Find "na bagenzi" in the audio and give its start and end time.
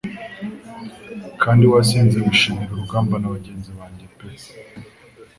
3.17-3.69